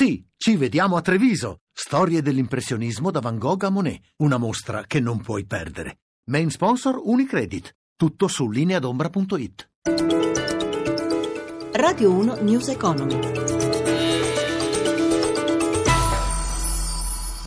[0.00, 1.62] Sì, ci vediamo a Treviso.
[1.72, 4.00] Storie dell'impressionismo da Van Gogh a Monet.
[4.18, 6.02] Una mostra che non puoi perdere.
[6.30, 7.74] Main sponsor Unicredit.
[7.96, 9.68] Tutto su lineadombra.it.
[11.72, 13.57] Radio 1 News Economy.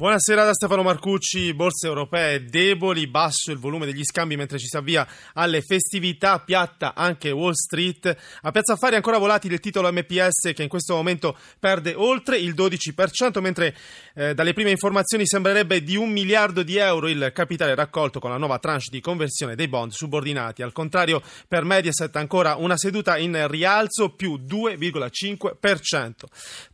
[0.02, 4.76] Buonasera da Stefano Marcucci, borse europee deboli, basso il volume degli scambi mentre ci si
[4.76, 8.18] avvia alle festività, piatta anche Wall Street.
[8.42, 12.56] A Piazza Affari ancora volatile il titolo MPS che in questo momento perde oltre il
[12.56, 13.76] 12%, mentre
[14.16, 18.38] eh, dalle prime informazioni sembrerebbe di un miliardo di euro il capitale raccolto con la
[18.38, 20.64] nuova tranche di conversione dei bond subordinati.
[20.64, 26.12] Al contrario per Mediaset ancora una seduta in rialzo più 2,5%.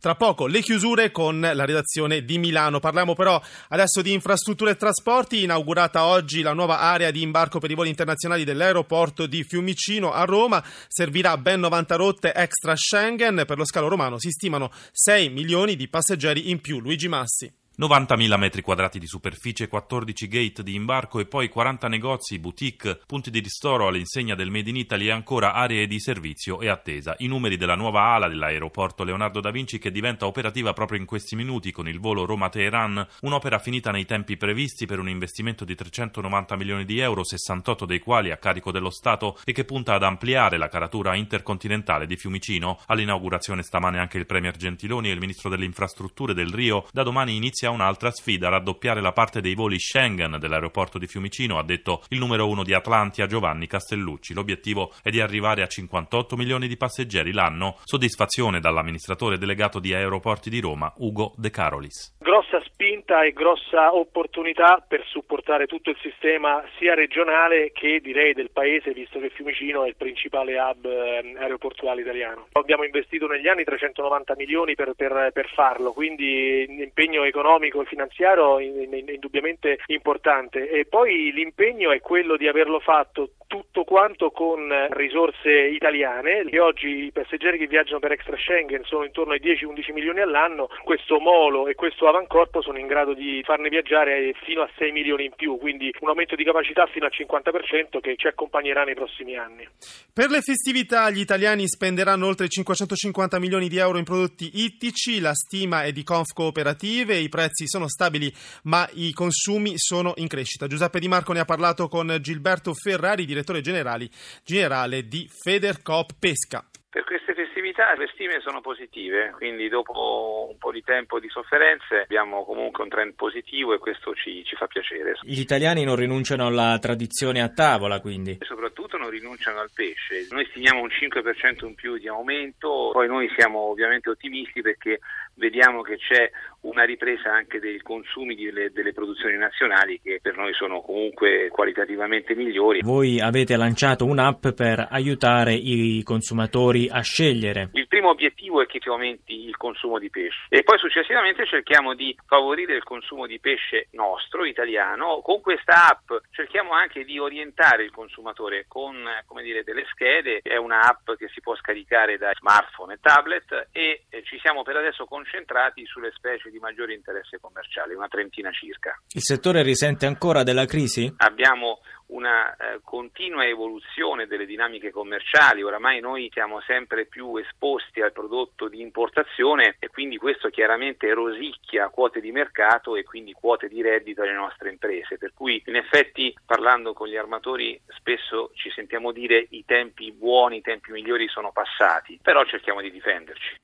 [0.00, 2.80] Tra poco le chiusure con la redazione di Milano.
[2.80, 7.68] Parliamo però adesso di infrastrutture e trasporti, inaugurata oggi la nuova area di imbarco per
[7.68, 13.58] i voli internazionali dell'aeroporto di Fiumicino a Roma, servirà ben 90 rotte extra Schengen, per
[13.58, 16.78] lo scalo romano si stimano 6 milioni di passeggeri in più.
[16.78, 17.52] Luigi Massi.
[17.80, 23.30] 90.000 metri quadrati di superficie, 14 gate di imbarco e poi 40 negozi, boutique, punti
[23.30, 27.14] di ristoro all'insegna del Made in Italy e ancora aree di servizio e attesa.
[27.18, 31.36] I numeri della nuova ala dell'aeroporto Leonardo da Vinci che diventa operativa proprio in questi
[31.36, 36.56] minuti con il volo Roma-Teheran, un'opera finita nei tempi previsti per un investimento di 390
[36.56, 40.56] milioni di euro, 68 dei quali a carico dello Stato e che punta ad ampliare
[40.56, 42.80] la caratura intercontinentale di Fiumicino.
[42.86, 46.84] All'inaugurazione stamane anche il Premier Gentiloni e il Ministro delle Infrastrutture del Rio.
[46.90, 51.58] Da domani inizia sia un'altra sfida, raddoppiare la parte dei voli Schengen dell'aeroporto di Fiumicino,
[51.58, 54.32] ha detto il numero uno di Atlantia Giovanni Castellucci.
[54.32, 57.76] L'obiettivo è di arrivare a 58 milioni di passeggeri l'anno.
[57.84, 62.16] Soddisfazione dall'amministratore delegato di Aeroporti di Roma, Ugo De Carolis.
[62.18, 68.52] Grossa spinta e grossa opportunità per supportare tutto il sistema sia regionale che direi del
[68.52, 72.46] paese, visto che Fiumicino è il principale hub eh, aeroportuale italiano.
[72.52, 78.60] Abbiamo investito negli anni 390 milioni per, per, per farlo, quindi l'impegno economico e finanziario
[78.60, 85.50] è indubbiamente importante e poi l'impegno è quello di averlo fatto tutto quanto con risorse
[85.50, 90.20] italiane e oggi i passeggeri che viaggiano per extra Schengen sono intorno ai 10-11 milioni
[90.20, 94.92] all'anno, questo molo e questo avancorpo sono in grado di farne viaggiare fino a 6
[94.92, 98.94] milioni in più, quindi un aumento di capacità fino al 50% che ci accompagnerà nei
[98.94, 99.66] prossimi anni.
[100.12, 105.32] Per le festività gli italiani spenderanno oltre 550 milioni di euro in prodotti ittici, la
[105.32, 108.30] stima è di Conf Cooperative, i prezzi sono stabili
[108.64, 110.66] ma i consumi sono in crescita.
[110.66, 116.62] Giuseppe Di Marco ne ha parlato con Gilberto Ferrari, direttore generale di Federcoop Pesca.
[116.90, 117.47] Per queste festività
[117.96, 122.88] le stime sono positive, quindi dopo un po' di tempo di sofferenze abbiamo comunque un
[122.88, 125.18] trend positivo e questo ci, ci fa piacere.
[125.22, 128.38] Gli italiani non rinunciano alla tradizione a tavola quindi?
[128.40, 130.26] Soprattutto rinunciano al pesce.
[130.30, 135.00] Noi stimiamo un 5% in più di aumento, poi noi siamo ovviamente ottimisti perché
[135.34, 136.30] vediamo che c'è
[136.60, 142.34] una ripresa anche dei consumi delle, delle, produzioni nazionali che per noi sono comunque qualitativamente
[142.34, 142.80] migliori.
[142.82, 147.70] Voi avete lanciato un'app per aiutare i consumatori a scegliere.
[147.72, 151.94] Il primo obiettivo è che si aumenti il consumo di pesce e poi successivamente cerchiamo
[151.94, 155.20] di favorire il consumo di pesce nostro, italiano.
[155.20, 158.94] Con questa app cerchiamo anche di orientare il consumatore con
[159.42, 164.38] dire, delle schede, è un'app che si può scaricare da smartphone e tablet e ci
[164.38, 168.96] siamo per adesso concentrati sulle specie di maggiore interesse commerciale, una trentina circa.
[169.12, 171.12] Il settore risente ancora della crisi?
[171.16, 178.12] Abbiamo una eh, continua evoluzione delle dinamiche commerciali, oramai noi siamo sempre più esposti al
[178.12, 183.82] prodotto di importazione e quindi questo chiaramente rosicchia quote di mercato e quindi quote di
[183.82, 189.12] reddito alle nostre imprese, per cui in effetti parlando con gli armatori spesso ci sentiamo
[189.12, 193.56] dire i tempi buoni, i tempi migliori sono passati, però cerchiamo di difenderci.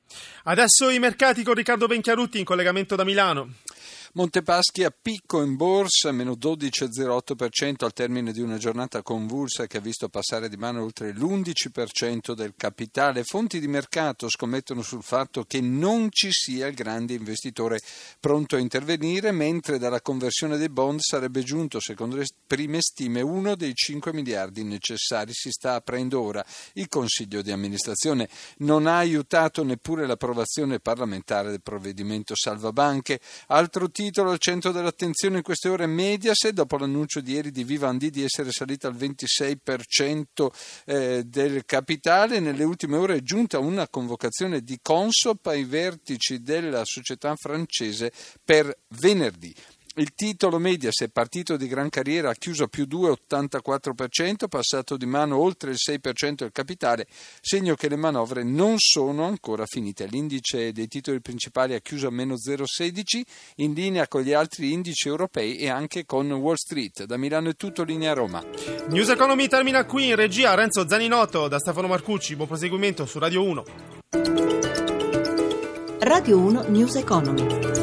[0.45, 3.49] Adesso i mercati con Riccardo Benchiarutti in collegamento da Milano.
[4.17, 9.81] Montepaschi a picco in borsa, meno 12,08% al termine di una giornata convulsa che ha
[9.81, 13.25] visto passare di mano oltre l'11% del capitale.
[13.25, 17.81] Fonti di mercato scommettono sul fatto che non ci sia il grande investitore
[18.21, 23.57] pronto a intervenire, mentre dalla conversione dei bond sarebbe giunto, secondo le prime stime, uno
[23.57, 25.33] dei 5 miliardi necessari.
[25.33, 26.45] Si sta aprendo ora
[26.75, 28.29] il Consiglio di amministrazione.
[28.59, 33.19] Non ha aiutato neppure l'approvazione parlamentare del provvedimento salvabanche.
[33.49, 37.65] Altro titolo titolo al centro dell'attenzione in queste ore Mediaset, dopo l'annuncio di ieri di
[37.65, 40.51] Vivendi di essere salita al 26%
[40.85, 42.39] eh, del capitale.
[42.39, 48.13] Nelle ultime ore è giunta una convocazione di Consop ai vertici della società francese
[48.45, 49.55] per venerdì.
[49.97, 55.39] Il titolo Mediaset, partito di gran carriera, ha chiuso a più 2,84%, passato di mano
[55.39, 57.07] oltre il 6% del capitale,
[57.41, 60.07] segno che le manovre non sono ancora finite.
[60.07, 63.23] L'indice dei titoli principali ha chiuso a meno 0,16,
[63.59, 67.05] in linea con gli altri indici europei e anche con Wall Street.
[67.05, 68.45] Da Milano è tutto, linea Roma.
[68.89, 72.35] News Economy termina qui in regia Renzo Zaninotto da Stefano Marcucci.
[72.35, 73.65] Buon proseguimento su Radio 1.
[76.01, 77.74] Radio 1 News Economy.